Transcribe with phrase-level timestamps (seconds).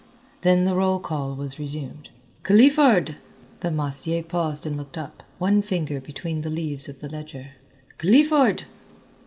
[0.41, 2.09] Then the roll call was resumed.
[2.41, 3.17] "Clifford!"
[3.59, 7.51] The massier paused and looked up, one finger between the leaves of the ledger.
[7.99, 8.63] "Clifford!"